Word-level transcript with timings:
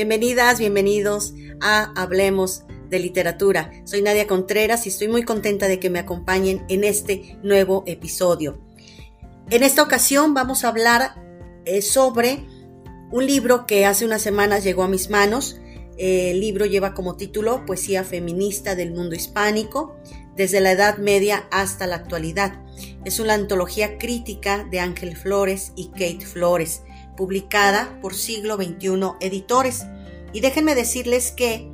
Bienvenidas, 0.00 0.58
bienvenidos 0.58 1.34
a 1.60 1.92
Hablemos 1.94 2.64
de 2.88 2.98
Literatura. 3.00 3.70
Soy 3.84 4.00
Nadia 4.00 4.26
Contreras 4.26 4.86
y 4.86 4.88
estoy 4.88 5.08
muy 5.08 5.24
contenta 5.24 5.68
de 5.68 5.78
que 5.78 5.90
me 5.90 5.98
acompañen 5.98 6.64
en 6.70 6.84
este 6.84 7.36
nuevo 7.42 7.84
episodio. 7.86 8.58
En 9.50 9.62
esta 9.62 9.82
ocasión 9.82 10.32
vamos 10.32 10.64
a 10.64 10.68
hablar 10.68 11.16
eh, 11.66 11.82
sobre 11.82 12.46
un 13.12 13.26
libro 13.26 13.66
que 13.66 13.84
hace 13.84 14.06
unas 14.06 14.22
semanas 14.22 14.64
llegó 14.64 14.84
a 14.84 14.88
mis 14.88 15.10
manos. 15.10 15.60
el 15.98 16.40
libro 16.40 16.64
lleva 16.64 16.94
como 16.94 17.18
título 17.18 17.66
Poesía 17.66 18.02
feminista 18.02 18.74
del 18.74 18.92
mundo 18.92 19.14
hispánico, 19.14 19.96
desde 20.34 20.62
la 20.62 20.72
Edad 20.72 20.96
Media 20.96 21.46
hasta 21.50 21.86
la 21.86 21.96
actualidad. 21.96 22.64
Es 23.04 23.20
una 23.20 23.34
antología 23.34 23.98
crítica 23.98 24.66
de 24.70 24.80
Ángel 24.80 25.14
Flores 25.14 25.74
y 25.76 25.88
Kate 25.88 26.24
Flores 26.24 26.84
publicada 27.20 28.00
por 28.00 28.14
Siglo 28.14 28.56
XXI 28.56 29.12
Editores. 29.20 29.84
Y 30.32 30.40
déjenme 30.40 30.74
decirles 30.74 31.32
que 31.32 31.70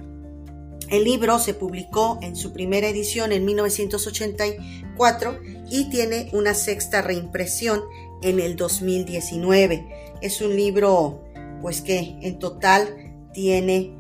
el 0.91 1.05
libro 1.05 1.39
se 1.39 1.55
publicó 1.55 2.19
en 2.21 2.35
su 2.35 2.53
primera 2.53 2.89
edición 2.89 3.31
en 3.31 3.45
1984 3.45 5.39
y 5.71 5.89
tiene 5.89 6.31
una 6.33 6.53
sexta 6.53 7.01
reimpresión 7.01 7.85
en 8.23 8.41
el 8.41 8.57
2019. 8.57 9.87
Es 10.21 10.41
un 10.41 10.57
libro 10.57 11.23
pues 11.63 11.81
que 11.81 12.19
en 12.23 12.41
total 12.41 13.15
tiene 13.33 13.97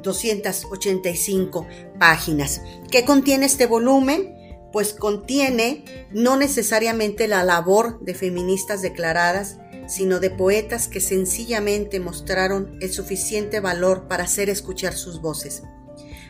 285 0.00 1.66
eh, 1.68 1.90
páginas. 1.98 2.62
¿Qué 2.88 3.04
contiene 3.04 3.46
este 3.46 3.66
volumen? 3.66 4.32
Pues 4.72 4.94
contiene 4.94 6.06
no 6.12 6.36
necesariamente 6.36 7.26
la 7.26 7.42
labor 7.42 7.98
de 8.04 8.14
feministas 8.14 8.80
declaradas, 8.80 9.58
sino 9.86 10.20
de 10.20 10.30
poetas 10.30 10.88
que 10.88 11.00
sencillamente 11.00 12.00
mostraron 12.00 12.78
el 12.80 12.92
suficiente 12.92 13.60
valor 13.60 14.08
para 14.08 14.24
hacer 14.24 14.50
escuchar 14.50 14.94
sus 14.94 15.20
voces. 15.20 15.62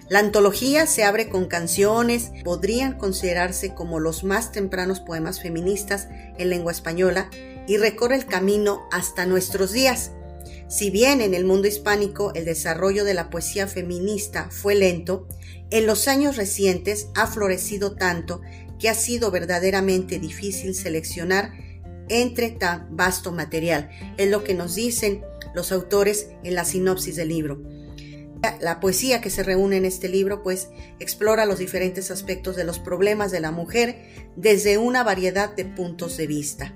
La 0.08 0.18
antología 0.18 0.86
se 0.86 1.04
abre 1.04 1.28
con 1.28 1.46
canciones, 1.46 2.32
podrían 2.44 2.98
considerarse 2.98 3.74
como 3.74 4.00
los 4.00 4.24
más 4.24 4.52
tempranos 4.52 5.00
poemas 5.00 5.40
feministas 5.40 6.08
en 6.38 6.50
lengua 6.50 6.72
española 6.72 7.30
y 7.66 7.76
recorre 7.76 8.16
el 8.16 8.26
camino 8.26 8.82
hasta 8.90 9.24
nuestros 9.24 9.72
días. 9.72 10.10
Si 10.68 10.90
bien 10.90 11.20
en 11.20 11.34
el 11.34 11.44
mundo 11.44 11.68
hispánico 11.68 12.32
el 12.34 12.44
desarrollo 12.44 13.04
de 13.04 13.14
la 13.14 13.30
poesía 13.30 13.66
feminista 13.68 14.48
fue 14.50 14.74
lento, 14.74 15.26
en 15.70 15.86
los 15.86 16.08
años 16.08 16.36
recientes 16.36 17.08
ha 17.14 17.26
florecido 17.26 17.94
tanto 17.94 18.42
que 18.78 18.88
ha 18.88 18.94
sido 18.94 19.30
verdaderamente 19.30 20.18
difícil 20.18 20.74
seleccionar 20.74 21.52
entre 22.12 22.50
tan 22.50 22.94
vasto 22.94 23.32
material. 23.32 23.90
Es 24.18 24.30
lo 24.30 24.44
que 24.44 24.54
nos 24.54 24.74
dicen 24.74 25.24
los 25.54 25.72
autores 25.72 26.28
en 26.44 26.54
la 26.54 26.64
sinopsis 26.64 27.16
del 27.16 27.28
libro. 27.28 27.62
La 28.60 28.80
poesía 28.80 29.20
que 29.20 29.30
se 29.30 29.42
reúne 29.42 29.76
en 29.76 29.84
este 29.84 30.08
libro 30.08 30.42
pues 30.42 30.68
explora 30.98 31.46
los 31.46 31.58
diferentes 31.58 32.10
aspectos 32.10 32.56
de 32.56 32.64
los 32.64 32.78
problemas 32.78 33.30
de 33.30 33.40
la 33.40 33.52
mujer 33.52 34.02
desde 34.36 34.78
una 34.78 35.04
variedad 35.04 35.54
de 35.54 35.64
puntos 35.64 36.16
de 36.16 36.26
vista. 36.26 36.74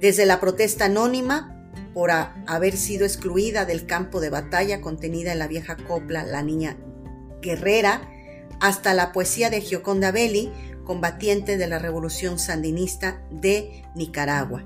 Desde 0.00 0.26
la 0.26 0.40
protesta 0.40 0.86
anónima 0.86 1.70
por 1.94 2.10
haber 2.10 2.76
sido 2.76 3.06
excluida 3.06 3.64
del 3.64 3.86
campo 3.86 4.20
de 4.20 4.28
batalla 4.28 4.82
contenida 4.82 5.32
en 5.32 5.38
la 5.38 5.46
vieja 5.46 5.76
copla 5.76 6.24
La 6.24 6.42
Niña 6.42 6.76
Guerrera, 7.40 8.10
hasta 8.60 8.92
la 8.92 9.12
poesía 9.12 9.50
de 9.50 9.60
Gioconda 9.60 10.10
Belli 10.10 10.52
combatiente 10.86 11.58
de 11.58 11.66
la 11.66 11.78
Revolución 11.78 12.38
Sandinista 12.38 13.20
de 13.30 13.84
Nicaragua. 13.94 14.64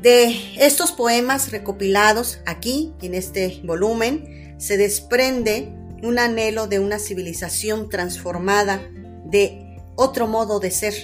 De 0.00 0.34
estos 0.56 0.90
poemas 0.92 1.52
recopilados 1.52 2.40
aquí 2.46 2.94
en 3.02 3.14
este 3.14 3.60
volumen 3.64 4.56
se 4.58 4.76
desprende 4.76 5.72
un 6.02 6.18
anhelo 6.18 6.66
de 6.66 6.80
una 6.80 6.98
civilización 6.98 7.88
transformada 7.88 8.80
de 9.24 9.78
otro 9.94 10.26
modo 10.26 10.58
de 10.58 10.70
ser, 10.70 10.94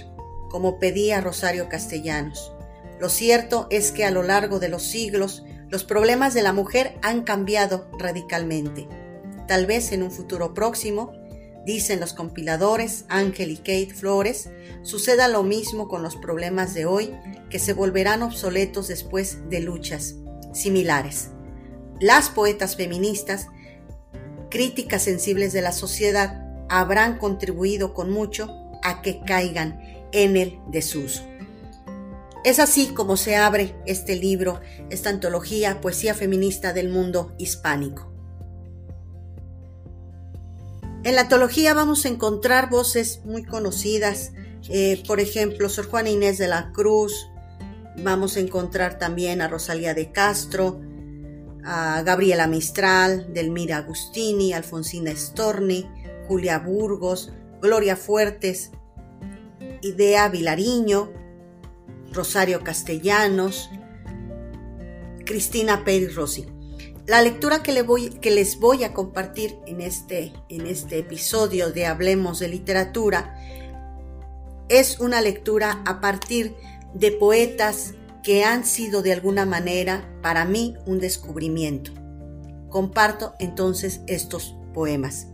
como 0.50 0.78
pedía 0.78 1.20
Rosario 1.20 1.68
Castellanos. 1.68 2.52
Lo 2.98 3.08
cierto 3.08 3.68
es 3.70 3.92
que 3.92 4.04
a 4.04 4.10
lo 4.10 4.22
largo 4.22 4.58
de 4.58 4.68
los 4.68 4.82
siglos 4.82 5.44
los 5.68 5.84
problemas 5.84 6.34
de 6.34 6.42
la 6.42 6.52
mujer 6.52 6.98
han 7.02 7.22
cambiado 7.22 7.88
radicalmente. 7.98 8.88
Tal 9.46 9.66
vez 9.66 9.92
en 9.92 10.02
un 10.02 10.10
futuro 10.10 10.54
próximo 10.54 11.12
Dicen 11.68 12.00
los 12.00 12.14
compiladores 12.14 13.04
Ángel 13.10 13.50
y 13.50 13.58
Kate 13.58 13.92
Flores, 13.94 14.48
suceda 14.80 15.28
lo 15.28 15.42
mismo 15.42 15.86
con 15.86 16.02
los 16.02 16.16
problemas 16.16 16.72
de 16.72 16.86
hoy 16.86 17.14
que 17.50 17.58
se 17.58 17.74
volverán 17.74 18.22
obsoletos 18.22 18.88
después 18.88 19.50
de 19.50 19.60
luchas 19.60 20.14
similares. 20.54 21.28
Las 22.00 22.30
poetas 22.30 22.74
feministas, 22.74 23.48
críticas 24.48 25.02
sensibles 25.02 25.52
de 25.52 25.60
la 25.60 25.72
sociedad, 25.72 26.42
habrán 26.70 27.18
contribuido 27.18 27.92
con 27.92 28.10
mucho 28.10 28.48
a 28.82 29.02
que 29.02 29.20
caigan 29.20 29.78
en 30.12 30.38
el 30.38 30.58
desuso. 30.70 31.22
Es 32.46 32.60
así 32.60 32.94
como 32.94 33.18
se 33.18 33.36
abre 33.36 33.74
este 33.84 34.16
libro, 34.16 34.62
esta 34.88 35.10
antología 35.10 35.82
Poesía 35.82 36.14
Feminista 36.14 36.72
del 36.72 36.88
Mundo 36.88 37.34
Hispánico. 37.36 38.17
En 41.04 41.14
la 41.14 41.22
antología 41.22 41.74
vamos 41.74 42.04
a 42.04 42.08
encontrar 42.08 42.70
voces 42.70 43.20
muy 43.24 43.44
conocidas, 43.44 44.32
eh, 44.68 45.02
por 45.06 45.20
ejemplo, 45.20 45.68
Sor 45.68 45.86
Juana 45.86 46.10
Inés 46.10 46.38
de 46.38 46.48
la 46.48 46.72
Cruz, 46.72 47.28
vamos 48.02 48.36
a 48.36 48.40
encontrar 48.40 48.98
también 48.98 49.40
a 49.40 49.48
Rosalía 49.48 49.94
de 49.94 50.10
Castro, 50.10 50.80
a 51.64 52.02
Gabriela 52.02 52.46
Mistral, 52.46 53.32
Delmira 53.32 53.78
Agustini, 53.78 54.52
Alfonsina 54.52 55.14
Storni, 55.14 55.88
Julia 56.26 56.58
Burgos, 56.58 57.32
Gloria 57.62 57.96
Fuertes, 57.96 58.72
Idea 59.82 60.28
Vilariño, 60.28 61.12
Rosario 62.12 62.64
Castellanos, 62.64 63.70
Cristina 65.24 65.84
Pérez 65.84 66.14
Rossi. 66.14 66.57
La 67.08 67.22
lectura 67.22 67.62
que, 67.62 67.72
les 67.72 68.60
voy 68.60 68.84
a 68.84 68.92
compartir 68.92 69.58
en 69.64 69.80
este, 69.80 70.34
en 70.50 70.66
este 70.66 70.98
episodio 70.98 71.72
de 71.72 71.86
Hablemos 71.86 72.38
de 72.38 72.48
Literatura 72.48 73.34
es 74.68 75.00
una 75.00 75.22
lectura 75.22 75.82
a 75.86 76.02
partir 76.02 76.54
de 76.92 77.10
poetas 77.12 77.94
que 78.22 78.44
han 78.44 78.66
sido 78.66 79.00
de 79.00 79.14
alguna 79.14 79.46
manera 79.46 80.06
para 80.20 80.44
mí 80.44 80.76
un 80.84 81.00
descubrimiento. 81.00 81.92
Comparto 82.68 83.32
entonces 83.38 84.02
estos 84.06 84.54
poemas. 84.74 85.28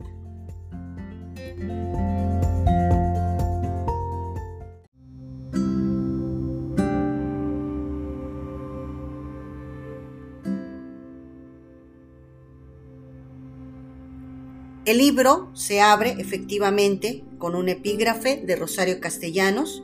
El 14.85 14.99
libro 14.99 15.49
se 15.55 15.81
abre 15.81 16.17
efectivamente 16.19 17.25
con 17.39 17.55
un 17.55 17.71
epígrafe 17.71 18.37
de 18.37 18.55
Rosario 18.55 19.01
Castellanos, 19.01 19.83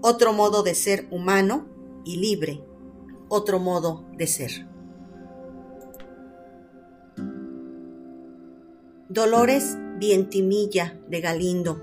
otro 0.00 0.32
modo 0.32 0.64
de 0.64 0.74
ser 0.74 1.06
humano 1.12 1.68
y 2.04 2.16
libre, 2.16 2.60
otro 3.28 3.60
modo 3.60 4.04
de 4.16 4.26
ser. 4.26 4.66
Dolores 9.08 9.76
Vientimilla 9.98 11.00
de 11.08 11.20
Galindo, 11.20 11.80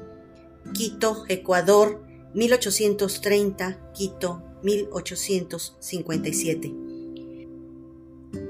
Quito, 0.73 1.23
Ecuador, 1.29 2.03
1830, 2.33 3.93
Quito, 3.93 4.43
1857. 4.63 6.73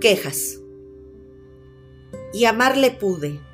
Quejas. 0.02 0.60
Y 2.34 2.46
amarle 2.46 2.90
pude 2.90 3.48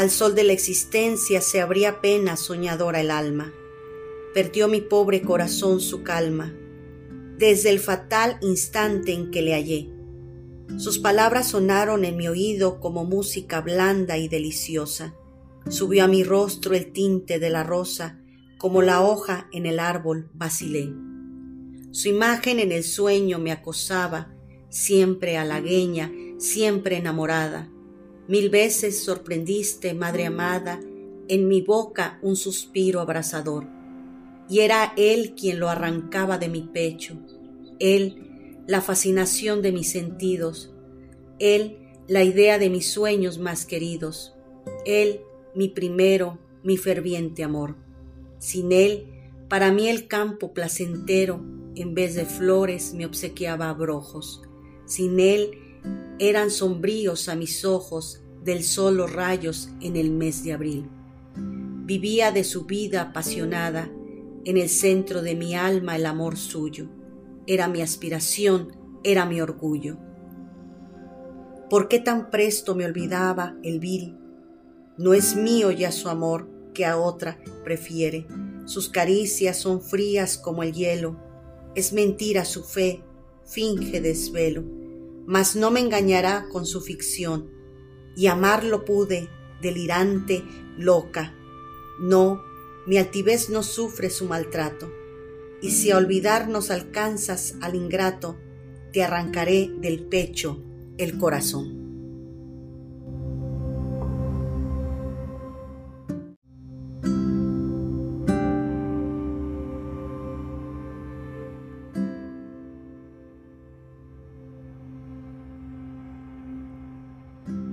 al 0.00 0.10
sol 0.10 0.34
de 0.34 0.44
la 0.44 0.52
existencia 0.52 1.40
se 1.40 1.60
abría 1.60 2.00
pena 2.00 2.36
soñadora 2.36 3.00
el 3.00 3.10
alma. 3.10 3.52
Perdió 4.32 4.66
mi 4.68 4.80
pobre 4.80 5.22
corazón 5.22 5.80
su 5.80 6.02
calma, 6.02 6.54
desde 7.36 7.70
el 7.70 7.80
fatal 7.80 8.38
instante 8.40 9.12
en 9.12 9.30
que 9.30 9.42
le 9.42 9.52
hallé. 9.52 9.90
Sus 10.78 10.98
palabras 10.98 11.48
sonaron 11.48 12.04
en 12.04 12.16
mi 12.16 12.28
oído 12.28 12.80
como 12.80 13.04
música 13.04 13.60
blanda 13.60 14.16
y 14.16 14.28
deliciosa. 14.28 15.14
Subió 15.68 16.04
a 16.04 16.08
mi 16.08 16.24
rostro 16.24 16.74
el 16.74 16.92
tinte 16.92 17.38
de 17.38 17.50
la 17.50 17.64
rosa, 17.64 18.20
como 18.56 18.82
la 18.82 19.02
hoja 19.02 19.48
en 19.52 19.66
el 19.66 19.78
árbol 19.80 20.30
vacilé. 20.32 20.94
Su 21.90 22.08
imagen 22.08 22.60
en 22.60 22.72
el 22.72 22.84
sueño 22.84 23.38
me 23.38 23.52
acosaba, 23.52 24.32
siempre 24.68 25.36
halagueña, 25.36 26.10
siempre 26.38 26.96
enamorada 26.96 27.68
Mil 28.30 28.48
veces 28.48 29.02
sorprendiste, 29.02 29.92
Madre 29.92 30.26
amada, 30.26 30.78
en 31.26 31.48
mi 31.48 31.62
boca 31.62 32.20
un 32.22 32.36
suspiro 32.36 33.00
abrasador. 33.00 33.66
Y 34.48 34.60
era 34.60 34.92
Él 34.96 35.34
quien 35.34 35.58
lo 35.58 35.68
arrancaba 35.68 36.38
de 36.38 36.48
mi 36.48 36.62
pecho, 36.62 37.16
Él, 37.80 38.62
la 38.68 38.82
fascinación 38.82 39.62
de 39.62 39.72
mis 39.72 39.90
sentidos, 39.90 40.72
Él, 41.40 41.78
la 42.06 42.22
idea 42.22 42.60
de 42.60 42.70
mis 42.70 42.88
sueños 42.92 43.38
más 43.38 43.66
queridos. 43.66 44.36
Él, 44.86 45.22
mi 45.56 45.66
primero, 45.66 46.38
mi 46.62 46.76
ferviente 46.76 47.42
amor. 47.42 47.74
Sin 48.38 48.70
Él, 48.70 49.08
para 49.48 49.72
mí 49.72 49.88
el 49.88 50.06
campo 50.06 50.54
placentero, 50.54 51.44
en 51.74 51.94
vez 51.94 52.14
de 52.14 52.26
flores, 52.26 52.94
me 52.94 53.06
obsequiaba 53.06 53.70
abrojos. 53.70 54.40
Sin 54.86 55.18
Él, 55.18 55.69
eran 56.20 56.50
sombríos 56.50 57.30
a 57.30 57.34
mis 57.34 57.64
ojos 57.64 58.22
del 58.44 58.62
sol 58.62 58.98
los 58.98 59.10
rayos 59.10 59.70
en 59.80 59.96
el 59.96 60.10
mes 60.10 60.44
de 60.44 60.52
abril. 60.52 60.86
Vivía 61.34 62.30
de 62.30 62.44
su 62.44 62.66
vida 62.66 63.00
apasionada, 63.00 63.90
en 64.44 64.58
el 64.58 64.68
centro 64.68 65.22
de 65.22 65.34
mi 65.34 65.54
alma 65.54 65.96
el 65.96 66.04
amor 66.04 66.36
suyo. 66.36 66.88
Era 67.46 67.68
mi 67.68 67.80
aspiración, 67.80 68.76
era 69.02 69.24
mi 69.24 69.40
orgullo. 69.40 69.96
¿Por 71.70 71.88
qué 71.88 71.98
tan 72.00 72.30
presto 72.30 72.74
me 72.74 72.84
olvidaba 72.84 73.56
el 73.62 73.80
vil? 73.80 74.18
No 74.98 75.14
es 75.14 75.36
mío 75.36 75.70
ya 75.70 75.90
su 75.90 76.10
amor, 76.10 76.50
que 76.74 76.84
a 76.84 76.98
otra 76.98 77.40
prefiere. 77.64 78.26
Sus 78.66 78.90
caricias 78.90 79.56
son 79.56 79.80
frías 79.80 80.36
como 80.36 80.62
el 80.62 80.74
hielo. 80.74 81.16
Es 81.74 81.94
mentira 81.94 82.44
su 82.44 82.62
fe, 82.62 83.02
finge 83.46 84.02
desvelo. 84.02 84.79
Mas 85.30 85.54
no 85.54 85.70
me 85.70 85.78
engañará 85.78 86.48
con 86.48 86.66
su 86.66 86.80
ficción. 86.80 87.52
Y 88.16 88.26
amarlo 88.26 88.84
pude, 88.84 89.28
delirante, 89.62 90.42
loca. 90.76 91.32
No, 92.00 92.42
mi 92.84 92.98
altivez 92.98 93.48
no 93.48 93.62
sufre 93.62 94.10
su 94.10 94.24
maltrato. 94.24 94.90
Y 95.62 95.70
si 95.70 95.92
a 95.92 95.98
olvidarnos 95.98 96.72
alcanzas 96.72 97.54
al 97.60 97.76
ingrato, 97.76 98.38
te 98.92 99.04
arrancaré 99.04 99.70
del 99.78 100.02
pecho 100.02 100.60
el 100.98 101.16
corazón. 101.16 101.79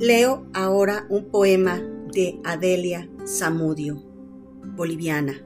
Leo 0.07 0.48
ahora 0.54 1.06
un 1.09 1.25
poema 1.31 1.81
de 2.13 2.39
Adelia 2.45 3.09
Zamudio, 3.27 4.01
boliviana. 4.63 5.45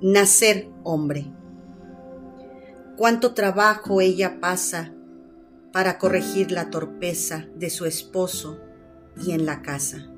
Nacer 0.00 0.70
hombre. 0.82 1.30
Cuánto 2.96 3.34
trabajo 3.34 4.00
ella 4.00 4.40
pasa 4.40 4.94
para 5.70 5.98
corregir 5.98 6.50
la 6.50 6.70
torpeza 6.70 7.46
de 7.54 7.68
su 7.68 7.84
esposo 7.84 8.58
y 9.22 9.32
en 9.32 9.44
la 9.44 9.60
casa. 9.60 10.10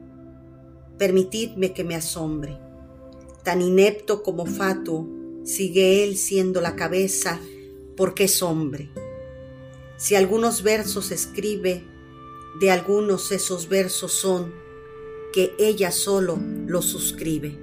Permitidme 0.96 1.72
que 1.72 1.82
me 1.82 1.96
asombre. 1.96 2.56
Tan 3.42 3.62
inepto 3.62 4.22
como 4.22 4.46
fatuo, 4.46 5.08
sigue 5.42 6.04
él 6.04 6.16
siendo 6.16 6.60
la 6.60 6.76
cabeza 6.76 7.40
porque 7.96 8.24
es 8.24 8.44
hombre. 8.44 8.92
Si 9.96 10.14
algunos 10.14 10.62
versos 10.62 11.10
escribe, 11.10 11.97
de 12.60 12.72
algunos 12.72 13.30
esos 13.30 13.68
versos 13.68 14.12
son 14.12 14.52
que 15.32 15.54
ella 15.58 15.92
solo 15.92 16.38
los 16.66 16.86
suscribe. 16.86 17.56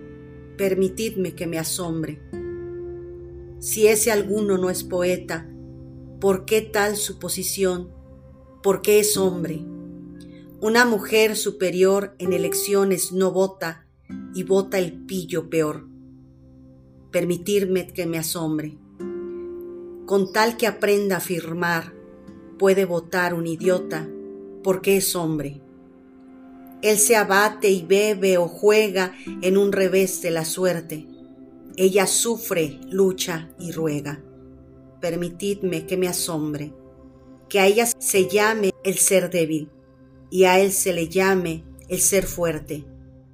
Permitidme 0.58 1.36
que 1.36 1.48
me 1.48 1.60
asombre. 1.60 2.22
Si 3.60 3.88
ese 3.88 4.12
alguno 4.12 4.58
no 4.58 4.70
es 4.70 4.84
poeta, 4.84 5.50
¿por 6.22 6.46
qué 6.46 6.62
tal 6.62 6.96
suposición? 6.96 7.90
¿Por 8.64 8.82
qué 8.82 9.00
es 9.00 9.18
hombre? 9.18 9.66
Una 10.62 10.86
mujer 10.86 11.36
superior 11.36 12.16
en 12.18 12.32
elecciones 12.32 13.12
no 13.12 13.32
vota 13.32 13.86
y 14.34 14.44
vota 14.44 14.80
el 14.80 15.06
pillo 15.06 15.50
peor. 15.50 15.88
Permitirme 17.12 17.88
que 17.88 18.06
me 18.06 18.18
asombre. 18.18 18.78
Con 20.06 20.32
tal 20.32 20.56
que 20.56 20.68
aprenda 20.68 21.16
a 21.16 21.18
afirmar, 21.18 21.94
puede 22.58 22.86
votar 22.86 23.34
un 23.34 23.48
idiota 23.48 24.08
porque 24.66 24.98
es 24.98 25.16
hombre. 25.16 25.62
Él 26.82 26.98
se 26.98 27.16
abate 27.16 27.70
y 27.70 27.84
bebe 27.84 28.40
o 28.40 28.48
juega 28.48 29.14
en 29.44 29.58
un 29.58 29.72
revés 29.72 30.24
de 30.24 30.32
la 30.32 30.44
suerte. 30.44 31.06
Ella 31.78 32.08
sufre, 32.08 32.80
lucha 32.90 33.52
y 33.60 33.72
ruega. 33.72 34.24
Permitidme 35.02 35.86
que 35.86 35.98
me 35.98 36.08
asombre, 36.08 36.74
que 37.48 37.60
a 37.60 37.68
ella 37.68 37.86
se 37.86 38.28
llame 38.28 38.72
el 38.84 38.96
ser 38.96 39.30
débil 39.30 39.70
y 40.32 40.46
a 40.46 40.60
él 40.60 40.72
se 40.72 40.94
le 40.94 41.10
llame 41.10 41.64
el 41.88 42.00
ser 42.00 42.26
fuerte, 42.26 42.86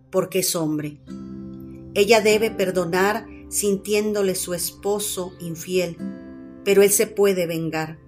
porque 0.10 0.40
es 0.40 0.54
hombre. 0.54 1.00
Ella 1.94 2.20
debe 2.20 2.52
perdonar 2.52 3.26
sintiéndole 3.48 4.36
su 4.36 4.54
esposo 4.54 5.32
infiel, 5.40 5.96
pero 6.66 6.82
él 6.82 6.90
se 6.90 7.08
puede 7.08 7.48
vengar. 7.48 8.00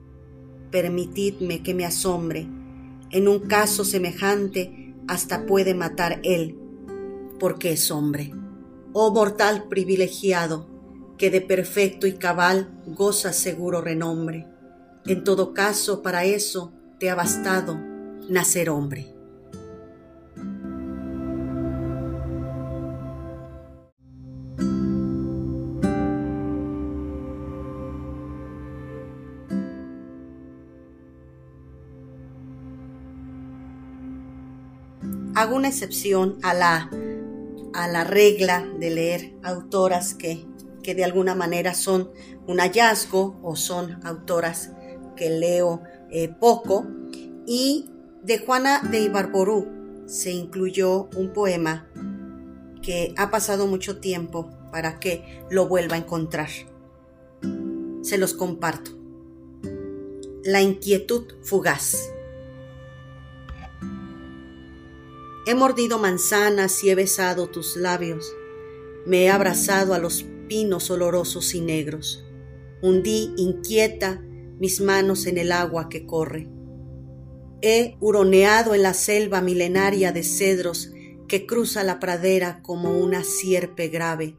Permitidme 0.71 1.63
que 1.63 1.73
me 1.73 1.85
asombre, 1.85 2.49
en 3.13 3.27
un 3.27 3.39
caso 3.47 3.85
semejante 3.85 4.95
hasta 5.07 5.45
puede 5.45 5.75
matar 5.75 6.19
él, 6.23 6.57
porque 7.39 7.73
es 7.73 7.91
hombre. 7.91 8.33
Oh 8.91 9.13
mortal 9.13 9.67
privilegiado, 9.69 10.67
que 11.17 11.29
de 11.29 11.41
perfecto 11.41 12.07
y 12.07 12.13
cabal 12.13 12.81
goza 12.85 13.31
seguro 13.31 13.81
renombre. 13.81 14.47
En 15.05 15.23
todo 15.23 15.53
caso, 15.53 16.01
para 16.01 16.25
eso 16.25 16.73
te 16.99 17.09
ha 17.09 17.15
bastado 17.15 17.79
nacer 18.29 18.69
hombre. 18.69 19.12
Hago 35.43 35.57
una 35.57 35.67
excepción 35.67 36.37
a 36.41 36.53
la, 36.53 36.89
a 37.73 37.87
la 37.89 38.05
regla 38.05 38.65
de 38.79 38.89
leer 38.89 39.33
autoras 39.43 40.13
que, 40.13 40.45
que 40.81 40.95
de 40.95 41.03
alguna 41.03 41.35
manera 41.35 41.73
son 41.73 42.11
un 42.47 42.59
hallazgo 42.59 43.37
o 43.43 43.57
son 43.57 43.99
autoras 44.05 44.71
que 45.17 45.29
leo 45.29 45.83
eh, 46.09 46.29
poco. 46.29 46.87
Y 47.45 47.89
de 48.23 48.39
Juana 48.39 48.87
de 48.89 49.01
Ibarború 49.01 49.67
se 50.05 50.31
incluyó 50.31 51.09
un 51.17 51.33
poema 51.33 51.89
que 52.81 53.13
ha 53.17 53.29
pasado 53.29 53.67
mucho 53.67 53.99
tiempo 53.99 54.49
para 54.71 54.97
que 54.97 55.43
lo 55.49 55.67
vuelva 55.67 55.95
a 55.95 55.99
encontrar. 55.99 56.49
Se 58.01 58.17
los 58.17 58.33
comparto. 58.33 58.91
La 60.45 60.61
inquietud 60.61 61.33
fugaz. 61.43 62.12
He 65.45 65.55
mordido 65.55 65.99
manzanas 65.99 66.83
y 66.83 66.89
he 66.89 66.95
besado 66.95 67.47
tus 67.47 67.75
labios. 67.75 68.33
Me 69.05 69.23
he 69.23 69.29
abrazado 69.29 69.93
a 69.93 69.99
los 69.99 70.25
pinos 70.47 70.89
olorosos 70.89 71.53
y 71.53 71.59
negros. 71.59 72.23
Hundí 72.81 73.33
inquieta 73.35 74.21
mis 74.59 74.79
manos 74.79 75.25
en 75.25 75.37
el 75.37 75.51
agua 75.51 75.89
que 75.89 76.05
corre. 76.05 76.47
He 77.61 77.97
huroneado 77.99 78.73
en 78.73 78.83
la 78.83 78.93
selva 78.93 79.41
milenaria 79.41 80.13
de 80.13 80.23
cedros 80.23 80.91
que 81.27 81.45
cruza 81.45 81.83
la 81.83 81.99
pradera 81.99 82.61
como 82.61 82.97
una 82.97 83.23
sierpe 83.23 83.89
grave, 83.89 84.37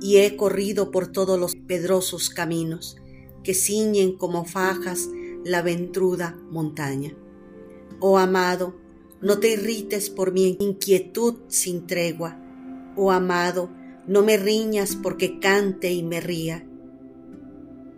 y 0.00 0.18
he 0.18 0.36
corrido 0.36 0.90
por 0.90 1.08
todos 1.08 1.40
los 1.40 1.56
pedrosos 1.56 2.30
caminos 2.30 2.96
que 3.42 3.54
ciñen 3.54 4.16
como 4.16 4.44
fajas 4.44 5.08
la 5.44 5.62
ventruda 5.62 6.36
montaña. 6.50 7.16
Oh 8.00 8.18
amado, 8.18 8.74
no 9.20 9.38
te 9.38 9.52
irrites 9.52 10.10
por 10.10 10.32
mi 10.32 10.56
inquietud 10.60 11.36
sin 11.48 11.86
tregua. 11.86 12.38
Oh 12.96 13.10
amado, 13.10 13.70
no 14.06 14.22
me 14.22 14.36
riñas 14.36 14.96
porque 14.96 15.38
cante 15.38 15.92
y 15.92 16.02
me 16.02 16.20
ría. 16.20 16.66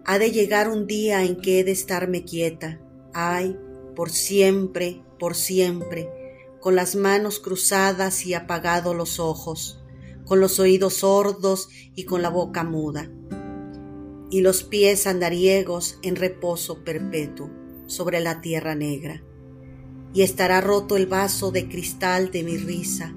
Ha 0.05 0.19
de 0.19 0.31
llegar 0.31 0.71
un 0.71 0.87
día 0.87 1.25
en 1.25 1.41
que 1.41 1.61
he 1.61 1.65
de 1.65 1.73
estarme 1.73 2.25
quieta. 2.25 2.81
Ay, 3.13 3.59
por 3.97 4.11
siempre, 4.11 5.03
por 5.19 5.35
siempre, 5.35 6.09
con 6.61 6.77
las 6.77 6.95
manos 6.95 7.41
cruzadas 7.41 8.25
y 8.25 8.35
apagados 8.35 8.95
los 8.95 9.19
ojos, 9.19 9.83
con 10.25 10.41
los 10.41 10.61
oídos 10.61 10.99
sordos 10.99 11.69
y 11.95 12.05
con 12.05 12.23
la 12.23 12.31
boca 12.31 12.63
muda, 12.63 13.11
y 14.31 14.41
los 14.41 14.63
pies 14.63 15.07
andariegos 15.07 15.99
en 16.03 16.17
reposo 16.17 16.85
perpetuo 16.85 17.51
sobre 17.87 18.21
la 18.21 18.41
tierra 18.41 18.75
negra 18.75 19.23
y 20.15 20.23
estará 20.23 20.61
roto 20.61 20.97
el 20.97 21.07
vaso 21.07 21.51
de 21.51 21.69
cristal 21.69 22.31
de 22.31 22.43
mi 22.43 22.57
risa 22.57 23.15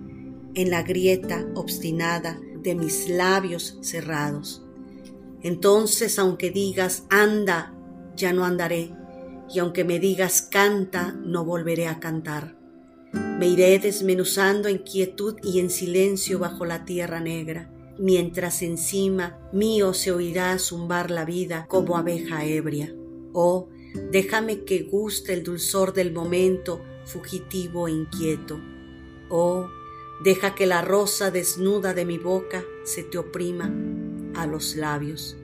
en 0.54 0.70
la 0.70 0.84
grieta 0.84 1.46
obstinada 1.56 2.40
de 2.62 2.76
mis 2.76 3.10
labios 3.10 3.78
cerrados. 3.82 4.64
Entonces, 5.42 6.20
aunque 6.20 6.52
digas, 6.52 7.06
anda, 7.10 7.74
ya 8.16 8.34
no 8.34 8.46
andaré, 8.46 8.92
y 9.54 9.60
aunque 9.60 9.84
me 9.84 10.00
digas 10.00 10.42
canta, 10.42 11.14
no 11.14 11.44
volveré 11.44 11.88
a 11.88 12.00
cantar. 12.00 12.56
Me 13.14 13.48
iré 13.48 13.80
desmenuzando 13.80 14.68
en 14.68 14.78
quietud 14.80 15.36
y 15.44 15.60
en 15.60 15.70
silencio 15.70 16.40
bajo 16.40 16.66
la 16.66 16.86
tierra 16.86 17.20
negra, 17.20 17.72
mientras 17.98 18.62
encima 18.62 19.40
mío 19.52 19.94
se 19.94 20.12
oirá 20.12 20.58
zumbar 20.60 21.10
la 21.10 21.26
vida 21.26 21.66
como 21.68 21.98
abeja 21.98 22.46
ebria. 22.46 22.96
Oh, 23.34 23.70
déjame 24.12 24.64
que 24.64 24.84
guste 24.84 25.34
el 25.34 25.44
dulzor 25.44 25.94
del 25.94 26.12
momento 26.12 26.84
fugitivo 27.06 27.88
e 27.88 27.92
inquieto. 27.92 28.60
Oh, 29.30 29.68
deja 30.24 30.56
que 30.56 30.66
la 30.66 30.82
rosa 30.82 31.32
desnuda 31.32 31.94
de 31.94 32.06
mi 32.06 32.18
boca 32.18 32.64
se 32.84 33.04
te 33.04 33.18
oprima 33.18 33.74
a 34.36 34.46
los 34.48 34.76
labios. 34.76 35.38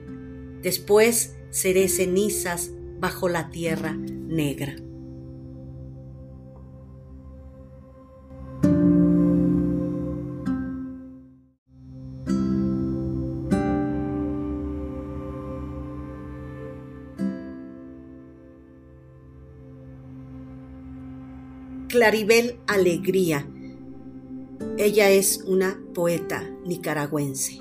Después 0.62 1.36
seré 1.50 1.88
cenizas 1.88 2.70
bajo 2.98 3.28
la 3.28 3.50
tierra 3.50 3.92
negra. 3.94 4.76
Claribel 21.98 22.60
Alegría. 22.68 23.44
Ella 24.76 25.10
es 25.10 25.42
una 25.44 25.82
poeta 25.94 26.48
nicaragüense. 26.64 27.58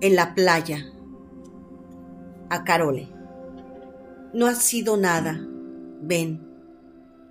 En 0.00 0.16
la 0.16 0.34
playa. 0.34 0.92
A 2.50 2.64
Carole. 2.64 3.08
No 4.34 4.48
has 4.48 4.64
sido 4.64 4.96
nada. 4.96 5.46
Ven. 6.00 6.44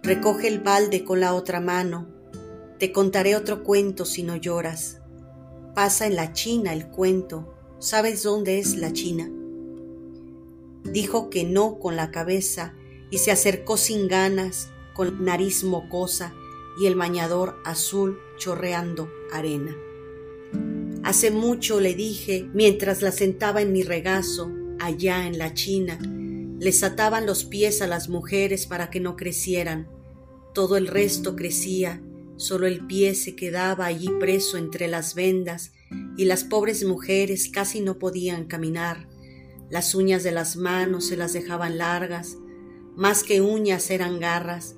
Recoge 0.01 0.48
el 0.48 0.62
balde 0.62 1.03
con 1.03 1.20
la 1.20 1.34
otra 1.34 1.60
mano. 1.60 2.08
Te 2.79 2.93
contaré 2.93 3.36
otro 3.36 3.65
cuento 3.65 4.05
si 4.05 4.24
no 4.24 4.38
lloras. 4.38 5.01
Pasa 5.75 6.08
en 6.08 6.15
la 6.15 6.31
China 6.31 6.72
el 6.72 6.88
cuento. 6.88 7.53
¿Sabes 7.79 8.24
dónde 8.24 8.60
es 8.60 8.77
la 8.77 8.93
China? 8.93 9.29
Dijo 10.86 11.29
que 11.29 11.43
no 11.43 11.77
con 11.77 11.98
la 11.98 12.10
cabeza 12.10 12.74
y 13.10 13.17
se 13.17 13.31
acercó 13.31 13.75
sin 13.75 14.08
ganas 14.08 14.72
con 14.93 15.24
nariz 15.24 15.63
mocosa 15.63 16.33
y 16.79 16.86
el 16.86 16.95
mañador 16.95 17.62
azul 17.65 18.19
chorreando 18.38 19.12
arena. 19.31 19.75
Hace 21.03 21.31
mucho 21.31 21.79
le 21.79 21.95
dije, 21.95 22.48
mientras 22.53 23.01
la 23.01 23.12
sentaba 23.12 23.62
en 23.62 23.71
mi 23.71 23.83
regazo, 23.83 24.51
allá 24.79 25.25
en 25.27 25.38
la 25.38 25.53
China, 25.53 26.00
les 26.60 26.83
ataban 26.83 27.25
los 27.25 27.43
pies 27.43 27.81
a 27.81 27.88
las 27.88 28.07
mujeres 28.07 28.67
para 28.67 28.89
que 28.89 29.00
no 29.00 29.15
crecieran. 29.15 29.88
Todo 30.53 30.77
el 30.77 30.88
resto 30.88 31.36
crecía, 31.36 32.01
solo 32.38 32.67
el 32.67 32.86
pie 32.86 33.15
se 33.15 33.36
quedaba 33.36 33.86
allí 33.86 34.10
preso 34.19 34.57
entre 34.57 34.88
las 34.88 35.15
vendas, 35.15 35.74
y 36.17 36.25
las 36.25 36.43
pobres 36.43 36.86
mujeres 36.86 37.50
casi 37.50 37.81
no 37.81 37.98
podían 37.98 38.45
caminar. 38.45 39.07
Las 39.69 39.95
uñas 39.95 40.24
de 40.24 40.31
las 40.31 40.55
manos 40.55 41.07
se 41.07 41.17
las 41.17 41.33
dejaban 41.33 41.77
largas, 41.77 42.38
más 42.95 43.24
que 43.24 43.41
uñas 43.41 43.89
eran 43.89 44.19
garras, 44.19 44.75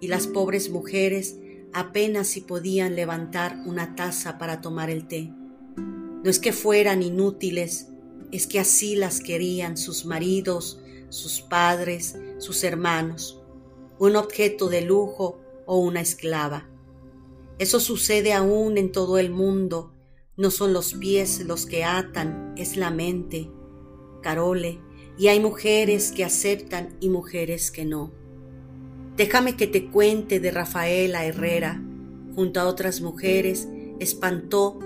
y 0.00 0.08
las 0.08 0.26
pobres 0.26 0.70
mujeres 0.70 1.36
apenas 1.72 2.28
si 2.28 2.40
podían 2.40 2.96
levantar 2.96 3.62
una 3.66 3.94
taza 3.94 4.38
para 4.38 4.60
tomar 4.60 4.90
el 4.90 5.06
té. 5.06 5.32
No 5.76 6.30
es 6.30 6.38
que 6.38 6.52
fueran 6.52 7.02
inútiles, 7.02 7.88
es 8.32 8.46
que 8.46 8.60
así 8.60 8.96
las 8.96 9.20
querían 9.20 9.76
sus 9.76 10.04
maridos, 10.04 10.80
sus 11.08 11.40
padres, 11.40 12.16
sus 12.38 12.62
hermanos, 12.64 13.40
un 13.98 14.16
objeto 14.16 14.68
de 14.68 14.82
lujo 14.82 15.40
o 15.66 15.78
una 15.78 16.00
esclava. 16.00 16.68
Eso 17.58 17.80
sucede 17.80 18.32
aún 18.32 18.78
en 18.78 18.92
todo 18.92 19.18
el 19.18 19.30
mundo. 19.30 19.92
No 20.36 20.50
son 20.50 20.72
los 20.72 20.94
pies 20.94 21.44
los 21.44 21.66
que 21.66 21.84
atan, 21.84 22.54
es 22.56 22.76
la 22.76 22.90
mente. 22.90 23.50
Carole, 24.22 24.80
y 25.18 25.28
hay 25.28 25.40
mujeres 25.40 26.12
que 26.12 26.24
aceptan 26.24 26.96
y 27.00 27.10
mujeres 27.10 27.70
que 27.70 27.84
no. 27.84 28.19
Déjame 29.16 29.56
que 29.56 29.66
te 29.66 29.86
cuente 29.90 30.40
de 30.40 30.50
Rafaela 30.50 31.24
Herrera. 31.24 31.82
Junto 32.34 32.60
a 32.60 32.66
otras 32.66 33.00
mujeres, 33.00 33.68
espantó 33.98 34.78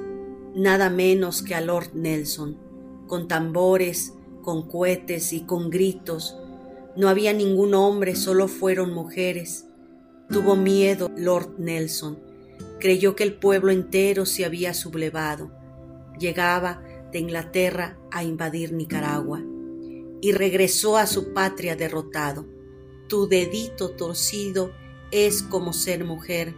nada 0.55 0.91
menos 0.91 1.43
que 1.43 1.55
a 1.55 1.61
Lord 1.61 1.91
Nelson, 1.95 2.57
con 3.07 3.29
tambores, 3.29 4.13
con 4.43 4.69
cohetes 4.69 5.33
y 5.33 5.43
con 5.43 5.71
gritos. 5.71 6.37
No 6.97 7.09
había 7.09 7.33
ningún 7.33 7.75
hombre, 7.75 8.15
solo 8.15 8.49
fueron 8.49 8.93
mujeres. 8.93 9.67
Tuvo 10.31 10.57
miedo 10.57 11.11
Lord 11.17 11.59
Nelson. 11.59 12.19
Creyó 12.81 13.17
que 13.17 13.25
el 13.25 13.35
pueblo 13.35 13.73
entero 13.73 14.27
se 14.27 14.45
había 14.45 14.75
sublevado. 14.75 15.51
Llegaba 16.19 16.83
de 17.13 17.19
Inglaterra 17.19 17.97
a 18.11 18.25
invadir 18.25 18.73
Nicaragua 18.73 19.43
y 20.21 20.33
regresó 20.33 20.97
a 20.97 21.07
su 21.07 21.33
patria 21.33 21.77
derrotado. 21.77 22.47
Tu 23.09 23.29
dedito 23.29 23.91
torcido 23.91 24.73
es 25.11 25.43
como 25.43 25.73
ser 25.73 26.05
mujer. 26.05 26.55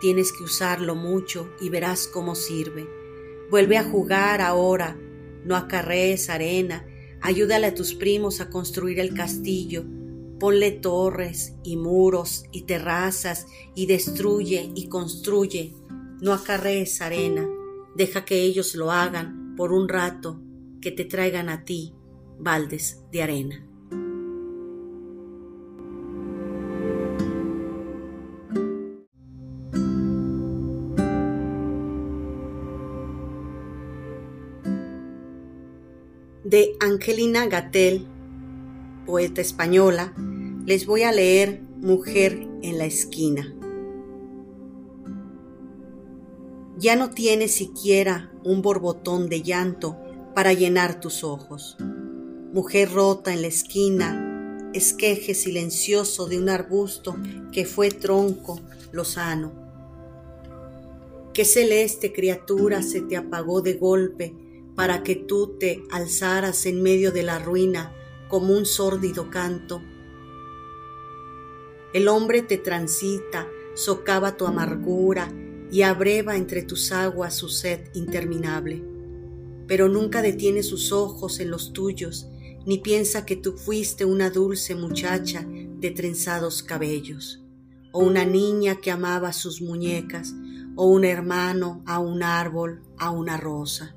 Tienes 0.00 0.32
que 0.32 0.44
usarlo 0.44 0.94
mucho 0.94 1.50
y 1.60 1.70
verás 1.70 2.06
cómo 2.06 2.34
sirve. 2.34 2.86
Vuelve 3.50 3.78
a 3.78 3.84
jugar 3.84 4.40
ahora, 4.40 4.96
no 5.44 5.56
acarrees 5.56 6.28
arena. 6.28 6.86
Ayúdale 7.20 7.66
a 7.66 7.74
tus 7.74 7.94
primos 7.94 8.40
a 8.40 8.50
construir 8.50 9.00
el 9.00 9.14
castillo. 9.14 9.84
Ponle 10.38 10.70
torres 10.70 11.54
y 11.64 11.76
muros 11.76 12.44
y 12.52 12.62
terrazas 12.62 13.46
y 13.74 13.86
destruye 13.86 14.70
y 14.74 14.88
construye. 14.88 15.74
No 16.20 16.32
acarrees 16.32 17.00
arena. 17.00 17.48
Deja 17.96 18.24
que 18.24 18.42
ellos 18.42 18.74
lo 18.74 18.92
hagan 18.92 19.54
por 19.56 19.72
un 19.72 19.88
rato, 19.88 20.40
que 20.80 20.92
te 20.92 21.04
traigan 21.04 21.48
a 21.48 21.64
ti 21.64 21.94
baldes 22.38 23.02
de 23.10 23.22
arena. 23.22 23.66
De 36.48 36.78
Angelina 36.80 37.46
Gatel, 37.46 38.06
poeta 39.04 39.42
española, 39.42 40.14
les 40.64 40.86
voy 40.86 41.02
a 41.02 41.12
leer 41.12 41.60
Mujer 41.76 42.48
en 42.62 42.78
la 42.78 42.86
esquina. 42.86 43.54
Ya 46.78 46.96
no 46.96 47.10
tienes 47.10 47.52
siquiera 47.52 48.32
un 48.44 48.62
borbotón 48.62 49.28
de 49.28 49.42
llanto 49.42 49.98
para 50.34 50.54
llenar 50.54 51.00
tus 51.00 51.22
ojos. 51.22 51.76
Mujer 52.54 52.92
rota 52.92 53.34
en 53.34 53.42
la 53.42 53.48
esquina, 53.48 54.70
esqueje 54.72 55.34
silencioso 55.34 56.28
de 56.28 56.38
un 56.38 56.48
arbusto 56.48 57.14
que 57.52 57.66
fue 57.66 57.90
tronco 57.90 58.58
lozano. 58.90 59.52
Qué 61.34 61.44
celeste 61.44 62.14
criatura 62.14 62.80
se 62.80 63.02
te 63.02 63.18
apagó 63.18 63.60
de 63.60 63.74
golpe 63.74 64.47
para 64.78 65.02
que 65.02 65.16
tú 65.16 65.56
te 65.58 65.82
alzaras 65.90 66.64
en 66.64 66.84
medio 66.84 67.10
de 67.10 67.24
la 67.24 67.40
ruina 67.40 67.92
como 68.28 68.56
un 68.56 68.64
sórdido 68.64 69.28
canto. 69.28 69.82
El 71.92 72.06
hombre 72.06 72.42
te 72.42 72.58
transita, 72.58 73.48
socava 73.74 74.36
tu 74.36 74.46
amargura 74.46 75.32
y 75.72 75.82
abreva 75.82 76.36
entre 76.36 76.62
tus 76.62 76.92
aguas 76.92 77.34
su 77.34 77.48
sed 77.48 77.88
interminable. 77.92 78.84
Pero 79.66 79.88
nunca 79.88 80.22
detiene 80.22 80.62
sus 80.62 80.92
ojos 80.92 81.40
en 81.40 81.50
los 81.50 81.72
tuyos, 81.72 82.28
ni 82.64 82.78
piensa 82.78 83.26
que 83.26 83.34
tú 83.34 83.54
fuiste 83.54 84.04
una 84.04 84.30
dulce 84.30 84.76
muchacha 84.76 85.44
de 85.44 85.90
trenzados 85.90 86.62
cabellos, 86.62 87.42
o 87.90 88.04
una 88.04 88.24
niña 88.24 88.76
que 88.76 88.92
amaba 88.92 89.32
sus 89.32 89.60
muñecas, 89.60 90.36
o 90.76 90.86
un 90.86 91.04
hermano 91.04 91.82
a 91.84 91.98
un 91.98 92.22
árbol, 92.22 92.84
a 92.96 93.10
una 93.10 93.38
rosa 93.38 93.96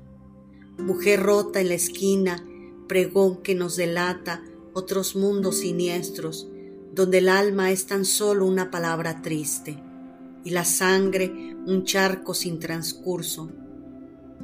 mujer 0.78 1.22
rota 1.22 1.60
en 1.60 1.68
la 1.68 1.74
esquina, 1.74 2.44
pregón 2.88 3.42
que 3.42 3.54
nos 3.54 3.76
delata 3.76 4.42
otros 4.72 5.16
mundos 5.16 5.58
siniestros, 5.58 6.48
donde 6.92 7.18
el 7.18 7.28
alma 7.28 7.70
es 7.70 7.86
tan 7.86 8.04
solo 8.04 8.46
una 8.46 8.70
palabra 8.70 9.22
triste 9.22 9.82
y 10.44 10.50
la 10.50 10.64
sangre 10.64 11.56
un 11.66 11.84
charco 11.84 12.34
sin 12.34 12.58
transcurso, 12.58 13.50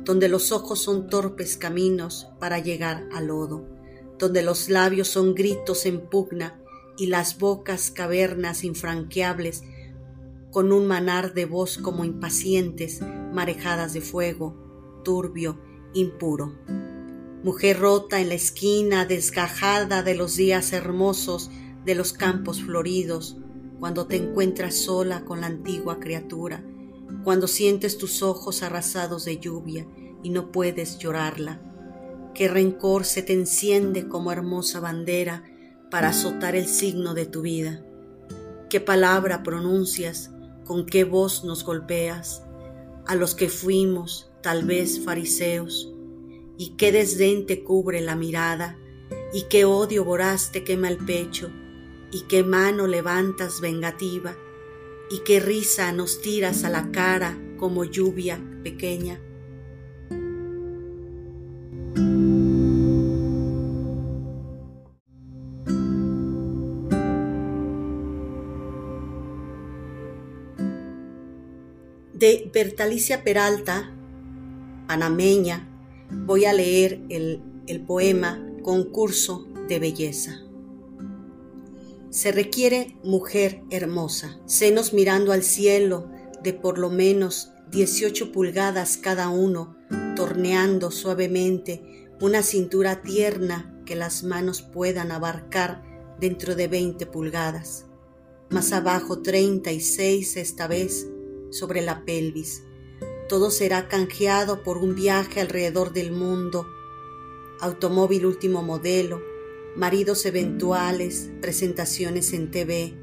donde 0.04 0.28
los 0.28 0.52
ojos 0.52 0.80
son 0.80 1.08
torpes 1.08 1.56
caminos 1.56 2.28
para 2.38 2.58
llegar 2.58 3.08
al 3.12 3.26
lodo, 3.26 3.66
donde 4.18 4.42
los 4.42 4.68
labios 4.68 5.08
son 5.08 5.34
gritos 5.34 5.86
en 5.86 6.08
pugna 6.08 6.60
y 6.96 7.06
las 7.06 7.38
bocas 7.38 7.90
cavernas 7.90 8.64
infranqueables 8.64 9.62
con 10.50 10.72
un 10.72 10.86
manar 10.86 11.34
de 11.34 11.44
voz 11.44 11.78
como 11.78 12.04
impacientes 12.04 13.00
marejadas 13.32 13.92
de 13.92 14.00
fuego, 14.00 15.00
turbio 15.04 15.58
impuro. 15.94 16.54
Mujer 17.42 17.78
rota 17.78 18.20
en 18.20 18.28
la 18.28 18.34
esquina, 18.34 19.06
desgajada 19.06 20.02
de 20.02 20.14
los 20.14 20.36
días 20.36 20.72
hermosos, 20.72 21.50
de 21.84 21.94
los 21.94 22.12
campos 22.12 22.62
floridos, 22.62 23.36
cuando 23.78 24.06
te 24.06 24.16
encuentras 24.16 24.74
sola 24.74 25.24
con 25.24 25.40
la 25.40 25.46
antigua 25.46 26.00
criatura, 26.00 26.64
cuando 27.24 27.46
sientes 27.46 27.96
tus 27.96 28.22
ojos 28.22 28.62
arrasados 28.62 29.24
de 29.24 29.38
lluvia 29.38 29.86
y 30.22 30.30
no 30.30 30.50
puedes 30.50 30.98
llorarla. 30.98 31.60
Qué 32.34 32.48
rencor 32.48 33.04
se 33.04 33.22
te 33.22 33.32
enciende 33.32 34.08
como 34.08 34.32
hermosa 34.32 34.80
bandera 34.80 35.44
para 35.90 36.08
azotar 36.08 36.54
el 36.54 36.66
signo 36.66 37.14
de 37.14 37.26
tu 37.26 37.42
vida. 37.42 37.82
Qué 38.68 38.80
palabra 38.80 39.42
pronuncias, 39.42 40.30
con 40.64 40.84
qué 40.84 41.04
voz 41.04 41.44
nos 41.44 41.64
golpeas, 41.64 42.42
a 43.06 43.14
los 43.14 43.34
que 43.34 43.48
fuimos, 43.48 44.27
tal 44.42 44.64
vez, 44.64 45.04
fariseos, 45.04 45.92
y 46.56 46.70
qué 46.76 46.92
desdén 46.92 47.46
te 47.46 47.62
cubre 47.62 48.00
la 48.00 48.16
mirada, 48.16 48.78
y 49.32 49.44
qué 49.50 49.64
odio 49.64 50.04
voraz 50.04 50.52
te 50.52 50.64
quema 50.64 50.88
el 50.88 50.98
pecho, 50.98 51.50
y 52.10 52.22
qué 52.22 52.42
mano 52.42 52.86
levantas 52.86 53.60
vengativa, 53.60 54.36
y 55.10 55.20
qué 55.20 55.40
risa 55.40 55.92
nos 55.92 56.20
tiras 56.20 56.64
a 56.64 56.70
la 56.70 56.90
cara 56.90 57.38
como 57.56 57.84
lluvia 57.84 58.40
pequeña. 58.62 59.20
De 72.12 72.50
Bertalicia 72.52 73.22
Peralta, 73.22 73.94
panameña, 74.88 75.68
voy 76.10 76.46
a 76.46 76.52
leer 76.52 77.00
el, 77.10 77.40
el 77.68 77.80
poema 77.82 78.44
Concurso 78.64 79.46
de 79.68 79.78
Belleza. 79.78 80.40
Se 82.10 82.32
requiere 82.32 82.96
mujer 83.04 83.62
hermosa, 83.70 84.40
senos 84.46 84.92
mirando 84.92 85.32
al 85.32 85.42
cielo 85.42 86.10
de 86.42 86.54
por 86.54 86.78
lo 86.78 86.90
menos 86.90 87.52
18 87.70 88.32
pulgadas 88.32 88.96
cada 88.96 89.28
uno, 89.28 89.76
torneando 90.16 90.90
suavemente 90.90 92.08
una 92.20 92.42
cintura 92.42 93.02
tierna 93.02 93.78
que 93.84 93.94
las 93.94 94.24
manos 94.24 94.62
puedan 94.62 95.12
abarcar 95.12 95.82
dentro 96.18 96.54
de 96.54 96.66
20 96.66 97.06
pulgadas. 97.06 97.84
Más 98.48 98.72
abajo 98.72 99.20
36 99.20 100.38
esta 100.38 100.66
vez 100.66 101.06
sobre 101.50 101.82
la 101.82 102.04
pelvis. 102.06 102.62
Todo 103.28 103.50
será 103.50 103.88
canjeado 103.88 104.62
por 104.62 104.78
un 104.78 104.94
viaje 104.94 105.42
alrededor 105.42 105.92
del 105.92 106.12
mundo, 106.12 106.66
automóvil 107.60 108.24
último 108.24 108.62
modelo, 108.62 109.20
maridos 109.76 110.24
eventuales, 110.24 111.30
presentaciones 111.42 112.32
en 112.32 112.50
TV, 112.50 112.94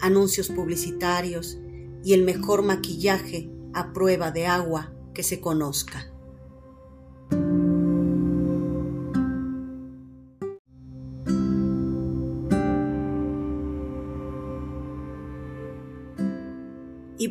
anuncios 0.00 0.48
publicitarios 0.48 1.58
y 2.02 2.14
el 2.14 2.22
mejor 2.22 2.62
maquillaje 2.62 3.50
a 3.74 3.92
prueba 3.92 4.30
de 4.30 4.46
agua 4.46 4.94
que 5.12 5.22
se 5.22 5.40
conozca. 5.40 6.10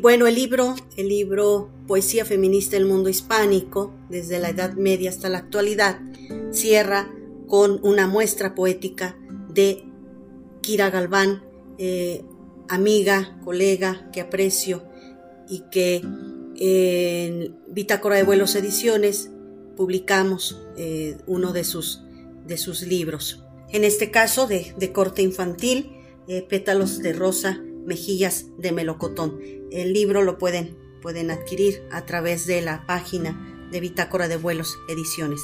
Bueno, 0.00 0.26
el 0.26 0.34
libro, 0.34 0.74
el 0.96 1.08
libro 1.08 1.70
Poesía 1.86 2.24
Feminista 2.24 2.76
del 2.76 2.86
Mundo 2.86 3.08
Hispánico, 3.08 3.94
desde 4.10 4.38
la 4.38 4.50
Edad 4.50 4.74
Media 4.74 5.10
hasta 5.10 5.28
la 5.28 5.38
actualidad, 5.38 6.00
cierra 6.50 7.10
con 7.46 7.80
una 7.82 8.06
muestra 8.06 8.54
poética 8.54 9.16
de 9.48 9.84
Kira 10.60 10.90
Galván, 10.90 11.44
eh, 11.78 12.24
amiga, 12.68 13.38
colega 13.44 14.10
que 14.12 14.20
aprecio 14.20 14.84
y 15.48 15.62
que 15.70 16.02
en 16.58 17.56
Bitácora 17.68 18.16
de 18.16 18.24
Vuelos 18.24 18.54
Ediciones 18.54 19.30
publicamos 19.76 20.60
eh, 20.76 21.16
uno 21.26 21.52
de 21.52 21.64
sus, 21.64 22.02
de 22.46 22.56
sus 22.58 22.82
libros. 22.82 23.44
En 23.70 23.84
este 23.84 24.10
caso 24.10 24.46
de, 24.46 24.92
corte 24.92 25.22
infantil, 25.22 25.92
eh, 26.28 26.42
Pétalos 26.42 26.98
de 26.98 27.12
Rosa, 27.12 27.62
Mejillas 27.84 28.46
de 28.58 28.72
Melocotón. 28.72 29.38
El 29.70 29.92
libro 29.92 30.22
lo 30.22 30.38
pueden, 30.38 30.76
pueden 31.02 31.30
adquirir 31.30 31.82
a 31.90 32.06
través 32.06 32.46
de 32.46 32.62
la 32.62 32.86
página 32.86 33.68
de 33.70 33.80
Bitácora 33.80 34.28
de 34.28 34.36
Vuelos 34.36 34.78
Ediciones. 34.88 35.40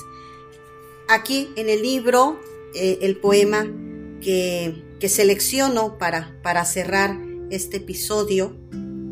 Aquí 1.09 1.51
en 1.57 1.69
el 1.69 1.83
libro, 1.83 2.39
eh, 2.75 2.99
el 3.03 3.17
poema 3.17 3.65
que, 4.21 4.83
que 5.01 5.09
selecciono 5.09 5.99
para, 5.99 6.39
para 6.43 6.65
cerrar 6.65 7.19
este 7.51 7.79
episodio 7.79 8.57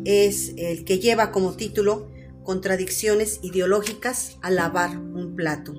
es 0.05 0.53
el 0.57 0.83
que 0.83 0.99
lleva 0.99 1.31
como 1.31 1.55
título 1.55 2.09
Contradicciones 2.43 3.39
ideológicas 3.43 4.37
al 4.41 4.55
lavar 4.55 4.97
un 4.97 5.35
plato. 5.35 5.73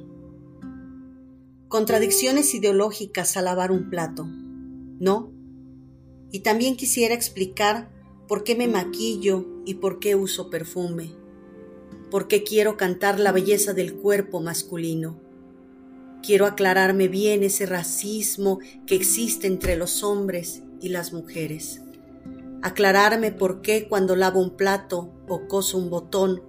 Contradicciones 1.67 2.55
ideológicas 2.55 3.37
al 3.37 3.47
lavar 3.47 3.73
un 3.73 3.91
plato. 3.91 4.27
¿No? 5.01 5.33
Y 6.31 6.41
también 6.41 6.77
quisiera 6.77 7.15
explicar 7.15 7.91
por 8.33 8.45
qué 8.45 8.55
me 8.55 8.67
maquillo 8.67 9.45
y 9.67 9.75
por 9.75 9.99
qué 9.99 10.15
uso 10.15 10.49
perfume. 10.49 11.11
Por 12.11 12.29
qué 12.29 12.45
quiero 12.45 12.79
cantar 12.79 13.21
la 13.21 13.31
belleza 13.31 13.75
del 13.75 13.93
cuerpo 13.93 14.41
masculino 14.41 15.21
Quiero 16.23 16.47
aclararme 16.47 17.09
bien 17.09 17.43
ese 17.43 17.67
racismo 17.67 18.59
que 18.87 18.95
existe 18.95 19.47
entre 19.49 19.77
los 19.77 20.03
hombres 20.03 20.63
y 20.81 20.89
las 20.89 21.13
mujeres. 21.13 21.83
Aclararme 22.63 23.33
por 23.33 23.61
qué 23.61 23.87
cuando 23.87 24.17
lavo 24.17 24.41
un 24.41 24.57
plato 24.57 25.13
o 25.29 25.47
coso 25.47 25.77
un 25.77 25.91
botón, 25.91 26.43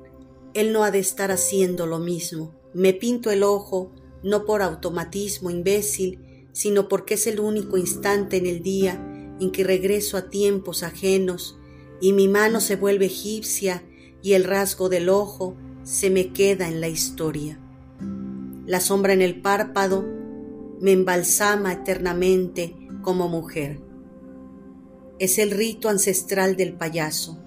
él 0.54 0.72
no 0.72 0.86
ha 0.86 0.92
de 0.92 1.00
estar 1.00 1.32
haciendo 1.32 1.86
lo 1.86 2.00
mismo. 2.00 2.56
Me 2.74 2.94
pinto 2.94 3.30
el 3.30 3.44
ojo 3.44 3.92
no 4.24 4.46
por 4.46 4.62
automatismo 4.62 5.50
imbécil, 5.50 6.48
sino 6.54 6.88
porque 6.88 7.16
es 7.16 7.28
el 7.28 7.42
único 7.42 7.76
instante 7.76 8.38
en 8.38 8.46
el 8.46 8.64
día 8.64 8.94
en 9.42 9.52
que 9.52 9.66
regreso 9.66 10.16
a 10.16 10.30
tiempos 10.30 10.84
ajenos 10.84 11.60
y 12.04 12.12
mi 12.12 12.28
mano 12.28 12.60
se 12.60 12.76
vuelve 12.76 13.06
egipcia 13.06 13.82
y 14.22 14.34
el 14.34 14.44
rasgo 14.44 14.90
del 14.90 15.08
ojo 15.08 15.56
se 15.84 16.10
me 16.10 16.34
queda 16.34 16.68
en 16.68 16.82
la 16.82 16.90
historia. 16.90 17.58
La 18.66 18.82
sombra 18.82 19.14
en 19.14 19.22
el 19.22 19.42
párpado 19.42 20.04
me 20.82 20.92
embalsama 20.92 21.72
eternamente 21.72 22.76
como 23.04 23.30
mujer. 23.30 23.80
Es 25.18 25.40
el 25.40 25.52
rito 25.52 25.88
ancestral 25.88 26.58
del 26.58 26.74
payaso, 26.74 27.42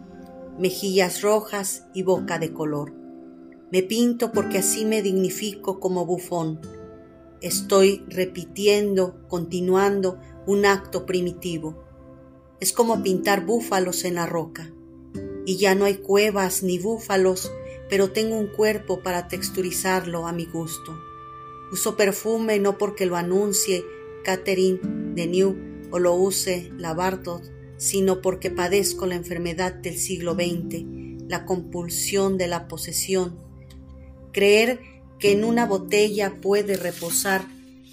mejillas 0.58 1.20
rojas 1.20 1.84
y 1.92 2.02
boca 2.02 2.38
de 2.38 2.54
color. 2.54 2.94
Me 3.70 3.82
pinto 3.82 4.32
porque 4.32 4.56
así 4.56 4.86
me 4.86 5.02
dignifico 5.02 5.80
como 5.80 6.06
bufón. 6.06 6.62
Estoy 7.42 8.06
repitiendo, 8.08 9.20
continuando 9.28 10.18
un 10.46 10.64
acto 10.64 11.04
primitivo. 11.04 11.85
Es 12.58 12.72
como 12.72 13.02
pintar 13.02 13.44
búfalos 13.44 14.04
en 14.04 14.14
la 14.14 14.26
roca. 14.26 14.70
Y 15.44 15.58
ya 15.58 15.74
no 15.74 15.84
hay 15.84 15.96
cuevas 15.96 16.62
ni 16.62 16.78
búfalos, 16.78 17.52
pero 17.90 18.10
tengo 18.10 18.38
un 18.38 18.48
cuerpo 18.48 19.02
para 19.02 19.28
texturizarlo 19.28 20.26
a 20.26 20.32
mi 20.32 20.46
gusto. 20.46 20.98
Uso 21.70 21.96
perfume 21.96 22.58
no 22.58 22.78
porque 22.78 23.06
lo 23.06 23.16
anuncie 23.16 23.84
Catherine 24.24 24.80
New 24.82 25.56
o 25.90 25.98
lo 25.98 26.14
use 26.14 26.72
la 26.78 26.94
Bartot, 26.94 27.42
sino 27.76 28.22
porque 28.22 28.50
padezco 28.50 29.06
la 29.06 29.16
enfermedad 29.16 29.74
del 29.74 29.98
siglo 29.98 30.34
XX, 30.34 30.84
la 31.28 31.44
compulsión 31.44 32.38
de 32.38 32.48
la 32.48 32.68
posesión. 32.68 33.38
Creer 34.32 34.80
que 35.18 35.32
en 35.32 35.44
una 35.44 35.66
botella 35.66 36.40
puede 36.40 36.76
reposar 36.76 37.46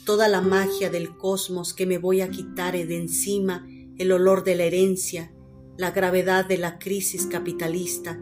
toda 0.06 0.28
la 0.28 0.42
magia 0.42 0.90
del 0.90 1.16
cosmos 1.16 1.74
que 1.74 1.86
me 1.86 1.98
voy 1.98 2.22
a 2.22 2.30
quitar 2.30 2.74
de 2.74 2.98
encima 2.98 3.68
el 4.04 4.12
olor 4.12 4.44
de 4.44 4.56
la 4.56 4.64
herencia, 4.64 5.34
la 5.78 5.92
gravedad 5.92 6.46
de 6.46 6.58
la 6.58 6.78
crisis 6.78 7.26
capitalista, 7.26 8.20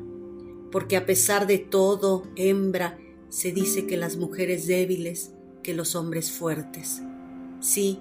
porque 0.72 0.96
a 0.96 1.06
pesar 1.06 1.48
de 1.48 1.58
todo, 1.58 2.24
hembra, 2.36 2.98
se 3.30 3.52
dice 3.52 3.86
que 3.86 3.98
las 3.98 4.16
mujeres 4.16 4.68
débiles 4.68 5.34
que 5.64 5.74
los 5.74 5.96
hombres 5.96 6.32
fuertes. 6.32 7.02
Sí, 7.60 8.00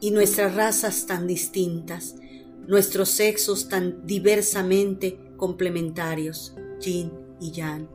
y 0.00 0.10
nuestras 0.10 0.54
razas 0.54 1.06
tan 1.06 1.26
distintas, 1.26 2.16
nuestros 2.66 3.10
sexos 3.10 3.68
tan 3.68 4.06
diversamente 4.06 5.18
complementarios, 5.36 6.54
yin 6.80 7.12
y 7.40 7.52
yang. 7.52 7.88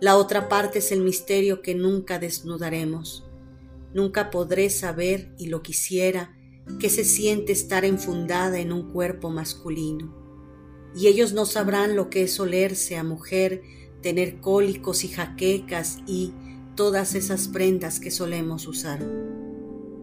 La 0.00 0.16
otra 0.16 0.48
parte 0.48 0.78
es 0.78 0.92
el 0.92 1.02
misterio 1.02 1.62
que 1.62 1.74
nunca 1.74 2.18
desnudaremos. 2.18 3.26
Nunca 3.92 4.30
podré 4.30 4.70
saber, 4.70 5.32
y 5.36 5.46
lo 5.46 5.62
quisiera, 5.62 6.36
que 6.78 6.90
se 6.90 7.04
siente 7.04 7.52
estar 7.52 7.84
enfundada 7.84 8.58
en 8.58 8.72
un 8.72 8.90
cuerpo 8.92 9.30
masculino. 9.30 10.14
Y 10.94 11.06
ellos 11.06 11.32
no 11.32 11.46
sabrán 11.46 11.96
lo 11.96 12.10
que 12.10 12.22
es 12.22 12.38
olerse 12.40 12.96
a 12.96 13.04
mujer, 13.04 13.62
tener 14.02 14.40
cólicos 14.40 15.04
y 15.04 15.08
jaquecas 15.08 15.98
y, 16.06 16.32
todas 16.80 17.14
esas 17.14 17.48
prendas 17.48 18.00
que 18.00 18.10
solemos 18.10 18.66
usar. 18.66 19.06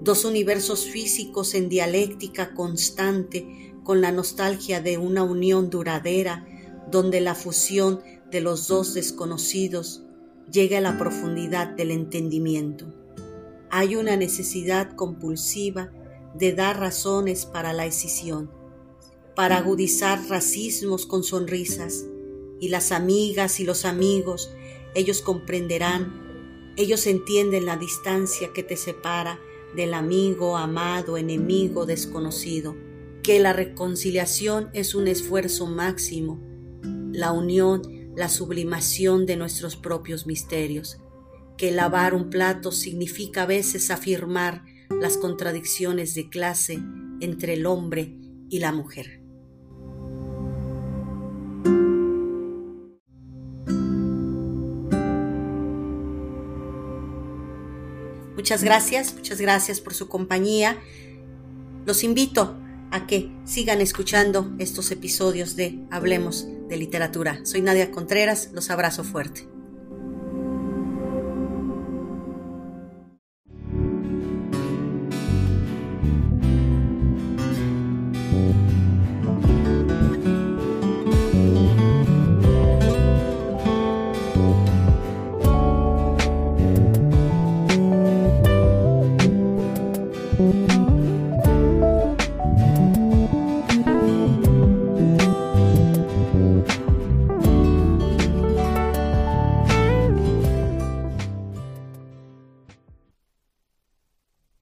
dos 0.04 0.26
universos 0.26 0.86
físicos 0.86 1.56
en 1.56 1.70
dialéctica 1.70 2.54
constante 2.54 3.74
con 3.84 4.00
la 4.00 4.12
nostalgia 4.12 4.80
de 4.80 5.00
una 5.00 5.24
unión 5.24 5.72
duradera 5.72 6.46
donde 6.92 7.20
la 7.20 7.34
fusión 7.34 8.02
de 8.30 8.42
los 8.42 8.68
dos 8.68 8.94
desconocidos 8.94 10.04
llega 10.52 10.78
a 10.78 10.82
la 10.82 11.00
profundidad 11.00 11.70
del 11.70 11.90
entendimiento. 11.90 12.94
Hay 13.72 13.96
una 13.96 14.16
necesidad 14.16 14.96
compulsiva 14.96 15.92
de 16.38 16.54
dar 16.54 16.80
razones 16.80 17.46
para 17.46 17.74
la 17.74 17.86
escisión, 17.86 18.52
para 19.36 19.58
agudizar 19.58 20.20
racismos 20.30 21.06
con 21.06 21.24
sonrisas, 21.24 22.06
y 22.60 22.70
las 22.70 22.92
amigas 22.92 23.60
y 23.60 23.64
los 23.64 23.86
amigos, 23.86 24.52
ellos 24.96 25.22
comprenderán, 25.22 26.74
ellos 26.76 27.06
entienden 27.08 27.66
la 27.66 27.78
distancia 27.78 28.52
que 28.54 28.64
te 28.64 28.78
separa 28.78 29.40
del 29.76 29.94
amigo, 29.94 30.58
amado, 30.58 31.18
enemigo, 31.18 31.86
desconocido, 31.86 32.76
que 33.24 33.40
la 33.40 33.54
reconciliación 33.54 34.70
es 34.74 34.96
un 34.96 35.08
esfuerzo 35.08 35.68
máximo, 35.68 36.40
la 37.12 37.32
unión, 37.32 37.82
la 38.16 38.30
sublimación 38.30 39.26
de 39.26 39.38
nuestros 39.38 39.76
propios 39.76 40.26
misterios, 40.26 41.00
que 41.58 41.72
lavar 41.72 42.14
un 42.14 42.30
plato 42.30 42.72
significa 42.72 43.44
a 43.44 43.48
veces 43.48 43.92
afirmar 43.92 44.64
las 44.90 45.18
contradicciones 45.18 46.16
de 46.16 46.30
clase 46.30 46.80
entre 47.20 47.54
el 47.54 47.66
hombre 47.66 48.16
y 48.50 48.60
la 48.60 48.72
mujer. 48.72 49.22
Muchas 58.36 58.64
gracias, 58.64 59.14
muchas 59.14 59.42
gracias 59.42 59.82
por 59.82 59.94
su 59.94 60.08
compañía. 60.08 60.78
Los 61.86 62.04
invito 62.04 62.56
a 62.92 63.06
que 63.08 63.32
sigan 63.44 63.82
escuchando 63.82 64.56
estos 64.60 64.92
episodios 64.92 65.56
de 65.56 65.80
Hablemos 65.92 66.48
de 66.70 66.78
Literatura. 66.78 67.42
Soy 67.44 67.62
Nadia 67.62 67.92
Contreras, 67.92 68.52
los 68.54 68.70
abrazo 68.70 69.04
fuerte. 69.04 69.57